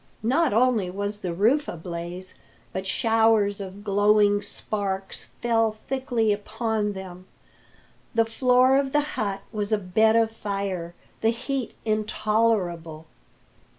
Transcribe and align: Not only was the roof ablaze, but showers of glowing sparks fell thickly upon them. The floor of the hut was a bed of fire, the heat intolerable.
Not 0.23 0.51
only 0.51 0.89
was 0.89 1.19
the 1.19 1.31
roof 1.31 1.67
ablaze, 1.67 2.33
but 2.73 2.87
showers 2.87 3.61
of 3.61 3.83
glowing 3.83 4.41
sparks 4.41 5.25
fell 5.43 5.71
thickly 5.73 6.33
upon 6.33 6.93
them. 6.93 7.27
The 8.15 8.25
floor 8.25 8.79
of 8.79 8.93
the 8.93 9.01
hut 9.13 9.43
was 9.51 9.71
a 9.71 9.77
bed 9.77 10.15
of 10.15 10.31
fire, 10.31 10.95
the 11.21 11.29
heat 11.29 11.75
intolerable. 11.85 13.05